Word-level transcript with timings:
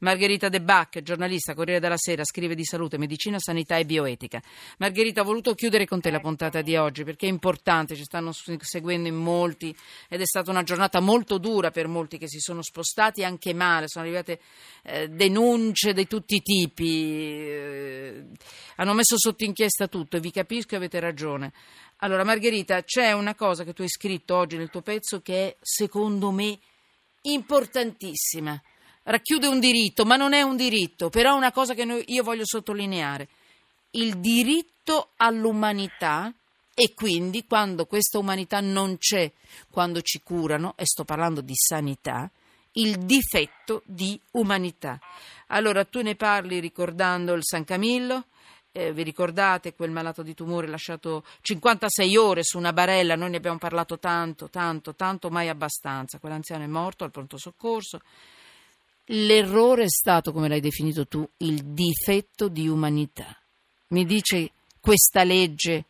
Margherita 0.00 0.48
De 0.48 0.60
Bac, 0.60 1.00
giornalista, 1.02 1.54
Corriere 1.54 1.80
della 1.80 1.96
Sera, 1.96 2.24
scrive 2.24 2.54
di 2.54 2.64
salute, 2.64 2.98
medicina, 2.98 3.38
sanità 3.38 3.76
e 3.76 3.84
bioetica. 3.84 4.42
Margherita, 4.78 5.22
ho 5.22 5.24
voluto 5.24 5.54
chiudere 5.54 5.86
con 5.86 6.00
te 6.00 6.10
la 6.10 6.20
puntata 6.20 6.62
di 6.62 6.76
oggi 6.76 7.04
perché 7.04 7.26
è 7.26 7.30
importante, 7.30 7.94
ci 7.96 8.04
stanno 8.04 8.32
seguendo 8.32 9.08
in 9.08 9.16
molti 9.16 9.74
ed 10.08 10.20
è 10.20 10.26
stata 10.26 10.50
una 10.50 10.62
giornata 10.62 11.00
molto 11.00 11.38
dura 11.38 11.70
per 11.70 11.88
molti 11.88 12.18
che 12.18 12.28
si 12.28 12.38
sono 12.38 12.62
spostati 12.62 13.24
anche 13.24 13.54
male, 13.54 13.88
sono 13.88 14.04
arrivate 14.04 14.40
eh, 14.82 15.08
denunce 15.08 15.92
di 15.92 16.06
tutti 16.06 16.36
i 16.36 16.42
tipi, 16.42 17.46
eh, 17.46 18.24
hanno 18.76 18.94
messo 18.94 19.16
sotto 19.18 19.44
inchiesta 19.44 19.88
tutto 19.88 20.16
e 20.16 20.20
vi 20.20 20.30
capisco 20.30 20.74
e 20.74 20.76
avete 20.76 21.00
ragione. 21.00 21.52
Allora, 22.00 22.24
Margherita, 22.24 22.82
c'è 22.82 23.12
una 23.12 23.34
cosa 23.34 23.64
che 23.64 23.72
tu 23.72 23.80
hai 23.80 23.88
scritto 23.88 24.36
oggi 24.36 24.58
nel 24.58 24.68
tuo 24.68 24.82
pezzo 24.82 25.22
che 25.22 25.48
è, 25.48 25.56
secondo 25.60 26.30
me, 26.30 26.58
importantissima. 27.22 28.60
Racchiude 29.08 29.46
un 29.46 29.60
diritto, 29.60 30.04
ma 30.04 30.16
non 30.16 30.32
è 30.32 30.42
un 30.42 30.56
diritto, 30.56 31.10
però 31.10 31.34
è 31.34 31.36
una 31.36 31.52
cosa 31.52 31.74
che 31.74 31.84
noi, 31.84 32.02
io 32.08 32.24
voglio 32.24 32.44
sottolineare. 32.44 33.28
Il 33.90 34.18
diritto 34.18 35.10
all'umanità 35.18 36.32
e 36.74 36.92
quindi 36.92 37.46
quando 37.46 37.86
questa 37.86 38.18
umanità 38.18 38.58
non 38.60 38.98
c'è, 38.98 39.30
quando 39.70 40.02
ci 40.02 40.22
curano, 40.24 40.74
e 40.76 40.86
sto 40.86 41.04
parlando 41.04 41.40
di 41.40 41.54
sanità, 41.54 42.28
il 42.72 42.98
difetto 42.98 43.82
di 43.84 44.20
umanità. 44.32 44.98
Allora 45.46 45.84
tu 45.84 46.02
ne 46.02 46.16
parli 46.16 46.58
ricordando 46.58 47.32
il 47.34 47.44
San 47.44 47.64
Camillo, 47.64 48.24
eh, 48.72 48.92
vi 48.92 49.04
ricordate 49.04 49.72
quel 49.74 49.92
malato 49.92 50.22
di 50.22 50.34
tumore 50.34 50.66
lasciato 50.66 51.24
56 51.42 52.16
ore 52.16 52.42
su 52.42 52.58
una 52.58 52.72
barella? 52.72 53.14
Noi 53.14 53.30
ne 53.30 53.36
abbiamo 53.36 53.58
parlato 53.58 54.00
tanto, 54.00 54.50
tanto, 54.50 54.96
tanto, 54.96 55.30
mai 55.30 55.48
abbastanza. 55.48 56.18
Quell'anziano 56.18 56.64
è 56.64 56.66
morto 56.66 57.04
al 57.04 57.12
pronto 57.12 57.38
soccorso. 57.38 58.00
L'errore 59.10 59.84
è 59.84 59.88
stato, 59.88 60.32
come 60.32 60.48
l'hai 60.48 60.60
definito 60.60 61.06
tu, 61.06 61.28
il 61.38 61.62
difetto 61.62 62.48
di 62.48 62.66
umanità. 62.68 63.40
Mi 63.88 64.04
dice 64.04 64.50
questa 64.80 65.22
legge, 65.22 65.84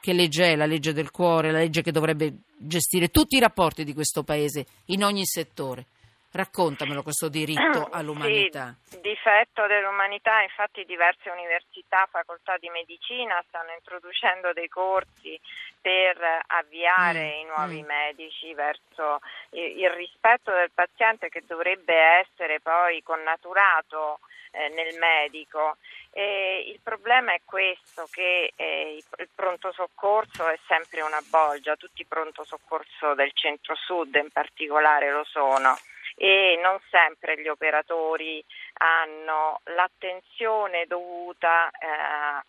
che 0.00 0.12
legge 0.12 0.52
è? 0.52 0.56
La 0.56 0.66
legge 0.66 0.92
del 0.92 1.10
cuore, 1.10 1.50
la 1.50 1.58
legge 1.58 1.80
che 1.80 1.92
dovrebbe 1.92 2.40
gestire 2.58 3.08
tutti 3.08 3.36
i 3.36 3.40
rapporti 3.40 3.84
di 3.84 3.94
questo 3.94 4.22
Paese 4.22 4.66
in 4.86 5.04
ogni 5.04 5.24
settore. 5.24 5.86
Raccontamelo 6.30 7.02
questo 7.02 7.28
diritto 7.28 7.88
all'umanità. 7.90 8.76
Sì, 8.82 8.98
difetto 9.24 9.66
dell'umanità, 9.66 10.42
infatti 10.42 10.84
diverse 10.84 11.30
università, 11.30 12.06
facoltà 12.10 12.58
di 12.58 12.68
medicina 12.68 13.42
stanno 13.48 13.72
introducendo 13.72 14.52
dei 14.52 14.68
corsi 14.68 15.40
per 15.80 16.16
avviare 16.46 17.24
mm, 17.24 17.40
i 17.40 17.44
nuovi 17.44 17.82
mm. 17.82 17.86
medici 17.86 18.52
verso 18.52 19.20
il 19.50 19.88
rispetto 19.90 20.52
del 20.52 20.70
paziente 20.74 21.30
che 21.30 21.42
dovrebbe 21.46 21.94
essere 21.94 22.60
poi 22.60 23.02
connaturato 23.02 24.20
eh, 24.50 24.68
nel 24.68 24.98
medico. 24.98 25.78
E 26.12 26.66
il 26.68 26.80
problema 26.82 27.32
è 27.32 27.40
questo, 27.46 28.06
che 28.10 28.52
eh, 28.54 29.02
il 29.18 29.28
pronto 29.34 29.72
soccorso 29.72 30.46
è 30.48 30.58
sempre 30.66 31.00
una 31.00 31.20
bolgia, 31.30 31.76
tutti 31.76 32.02
i 32.02 32.06
pronto 32.06 32.44
soccorso 32.44 33.14
del 33.14 33.32
centro-sud 33.32 34.14
in 34.16 34.30
particolare 34.30 35.10
lo 35.10 35.24
sono 35.24 35.76
e 36.16 36.58
non 36.62 36.78
sempre 36.90 37.40
gli 37.40 37.48
operatori 37.48 38.44
hanno 38.74 39.60
l'attenzione 39.64 40.86
dovuta 40.86 41.70
eh, 41.70 41.86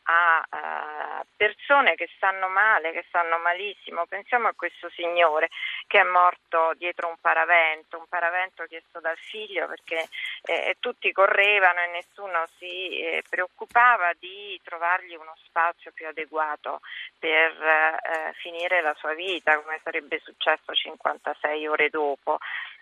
a 0.03 0.45
eh, 0.49 1.25
persone 1.35 1.95
che 1.95 2.09
stanno 2.15 2.47
male, 2.47 2.91
che 2.91 3.05
stanno 3.07 3.37
malissimo. 3.39 4.05
Pensiamo 4.05 4.47
a 4.47 4.53
questo 4.55 4.89
signore 4.89 5.49
che 5.87 5.99
è 5.99 6.03
morto 6.03 6.73
dietro 6.77 7.07
un 7.07 7.17
paravento, 7.19 7.97
un 7.97 8.07
paravento 8.07 8.65
chiesto 8.65 8.99
dal 8.99 9.17
figlio 9.17 9.67
perché 9.67 10.07
eh, 10.43 10.77
tutti 10.79 11.11
correvano 11.11 11.79
e 11.81 11.87
nessuno 11.87 12.45
si 12.57 12.99
eh, 12.99 13.23
preoccupava 13.29 14.11
di 14.19 14.59
trovargli 14.63 15.15
uno 15.15 15.35
spazio 15.43 15.91
più 15.91 16.07
adeguato 16.07 16.81
per 17.19 17.51
eh, 17.51 18.33
finire 18.35 18.81
la 18.81 18.93
sua 18.95 19.13
vita, 19.13 19.59
come 19.59 19.79
sarebbe 19.83 20.19
successo 20.23 20.73
56 20.73 21.67
ore 21.67 21.89
dopo. 21.89 22.37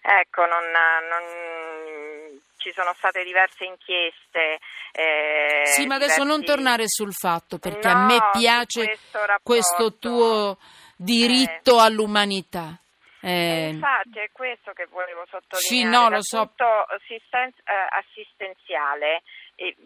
Ecco, 0.06 0.46
non, 0.46 0.64
non, 1.10 2.42
ci 2.58 2.74
sono 2.74 2.94
state 2.98 3.24
diverse 3.24 3.64
inchieste. 3.64 4.60
Eh, 4.92 5.66
sì, 5.66 5.86
ma 5.86 5.96
adesso 5.96 6.24
diversi... 6.24 6.38
non 6.38 6.44
tornare 6.44 6.84
sul 6.88 7.14
fatto, 7.14 7.58
perché 7.58 7.88
no, 7.88 7.94
a 7.94 8.06
me 8.06 8.20
piace 8.34 8.86
questo, 8.86 9.20
questo, 9.42 9.98
tuo 9.98 10.58
diritto 10.98 11.78
eh. 11.78 11.82
all'umanità. 11.82 12.78
Eh, 13.22 13.70
infatti 13.70 14.20
è 14.20 14.30
questo 14.34 14.74
che 14.74 14.88
volevo 14.92 15.26
sottolineare. 15.30 15.62
Sì, 15.62 15.84
no, 15.86 16.10
lo 16.10 16.22
so. 16.22 16.42
Eh, 16.42 16.98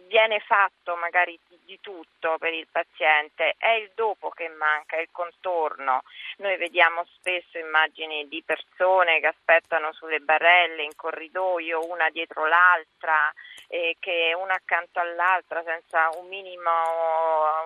viene 0.08 0.40
fatto 0.40 0.96
magari 0.96 1.38
di 1.68 1.80
tutto 1.82 2.38
per 2.38 2.54
il 2.54 2.68
paziente, 2.72 3.56
è 3.58 3.72
il 3.72 3.92
dopo 3.94 4.30
che 4.30 4.48
manca, 4.48 4.96
è 4.96 5.02
il 5.02 5.10
contorno. 5.12 6.02
Noi 6.38 6.56
vediamo 6.56 7.06
spesso 7.16 7.58
immagini 7.58 8.28
di 8.28 8.42
persone 8.46 9.20
che 9.20 9.28
aspettano 9.28 9.92
sulle 9.92 10.20
barelle 10.20 10.84
in 10.84 10.96
corridoio, 10.96 11.86
una 11.90 12.10
dietro 12.10 12.48
l'altra, 12.48 13.34
eh, 13.68 13.98
che 14.00 14.34
una 14.34 14.54
accanto 14.54 15.00
all'altra 15.00 15.62
senza 15.64 16.10
un 16.18 16.28
minimo, 16.28 16.72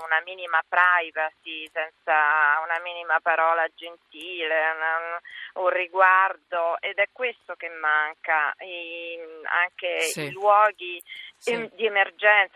una 0.03 0.21
minima 0.25 0.61
privacy, 0.67 1.69
senza 1.71 2.59
una 2.63 2.79
minima 2.81 3.19
parola 3.21 3.67
gentile, 3.75 4.55
un, 4.71 5.63
un 5.63 5.69
riguardo 5.69 6.79
ed 6.79 6.97
è 6.97 7.09
questo 7.11 7.55
che 7.55 7.69
manca, 7.69 8.53
I, 8.59 9.19
anche 9.43 9.99
sì. 10.01 10.23
i 10.23 10.31
luoghi 10.31 11.01
sì. 11.37 11.69
di 11.73 11.85
emergenza, 11.85 12.00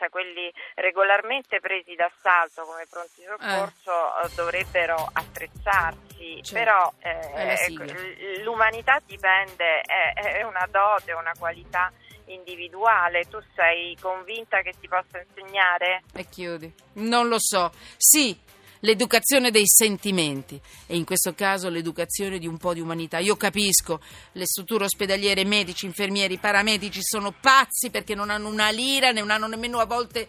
quelli 0.09 0.51
regolarmente 0.75 1.59
presi 1.59 1.95
d'assalto 1.95 2.63
come 2.63 2.85
pronti 2.89 3.23
soccorso, 3.23 4.21
eh. 4.23 4.29
dovrebbero 4.35 5.09
attrezzarsi, 5.13 6.41
certo. 6.43 6.53
però 6.53 6.93
eh, 6.99 8.41
l'umanità 8.43 9.01
dipende, 9.05 9.81
è, 9.81 10.13
è 10.13 10.43
una 10.43 10.67
dote, 10.69 11.13
una 11.13 11.33
qualità 11.37 11.91
individuale. 12.27 13.25
Tu 13.29 13.41
sei 13.55 13.95
convinta 13.99 14.61
che 14.61 14.73
ti 14.79 14.87
possa 14.87 15.19
insegnare? 15.19 16.03
E 16.13 16.27
chiudi. 16.29 16.73
Non 16.93 17.27
lo 17.27 17.37
so. 17.39 17.71
Sì, 17.97 18.37
l'educazione 18.85 19.49
dei 19.49 19.67
sentimenti 19.67 20.59
e 20.85 20.95
in 20.95 21.03
questo 21.03 21.33
caso 21.33 21.69
l'educazione 21.69 22.37
di 22.37 22.47
un 22.47 22.57
po' 22.57 22.73
di 22.73 22.79
umanità. 22.79 23.17
Io 23.17 23.35
capisco, 23.35 23.99
le 24.33 24.45
strutture 24.45 24.85
ospedaliere, 24.85 25.43
medici, 25.43 25.85
infermieri, 25.85 26.37
paramedici 26.37 26.99
sono 27.01 27.33
pazzi 27.37 27.89
perché 27.89 28.15
non 28.15 28.29
hanno 28.29 28.47
una 28.47 28.69
lira, 28.69 29.11
non 29.11 29.31
hanno 29.31 29.47
nemmeno 29.47 29.79
a 29.79 29.85
volte 29.85 30.27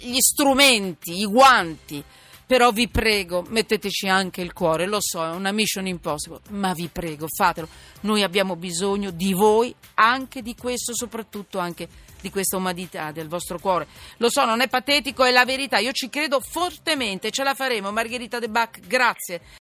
gli 0.00 0.18
strumenti, 0.18 1.20
i 1.20 1.24
guanti. 1.24 2.04
Però 2.50 2.72
vi 2.72 2.88
prego, 2.88 3.44
metteteci 3.48 4.08
anche 4.08 4.40
il 4.40 4.52
cuore, 4.52 4.84
lo 4.86 4.98
so, 5.00 5.24
è 5.24 5.28
una 5.28 5.52
mission 5.52 5.86
impossible, 5.86 6.40
ma 6.48 6.72
vi 6.72 6.88
prego, 6.88 7.26
fatelo. 7.28 7.68
Noi 8.00 8.24
abbiamo 8.24 8.56
bisogno 8.56 9.12
di 9.12 9.32
voi, 9.32 9.72
anche 9.94 10.42
di 10.42 10.56
questo, 10.56 10.92
soprattutto 10.92 11.60
anche 11.60 11.88
di 12.20 12.30
questa 12.30 12.56
umanità 12.56 13.12
del 13.12 13.28
vostro 13.28 13.58
cuore. 13.58 13.86
Lo 14.18 14.30
so, 14.30 14.44
non 14.44 14.60
è 14.60 14.68
patetico, 14.68 15.24
è 15.24 15.30
la 15.30 15.44
verità. 15.44 15.78
Io 15.78 15.92
ci 15.92 16.08
credo 16.08 16.40
fortemente, 16.40 17.30
ce 17.30 17.42
la 17.42 17.54
faremo. 17.54 17.92
Margherita 17.92 18.38
De 18.38 18.48
Bach, 18.48 18.80
grazie. 18.80 19.40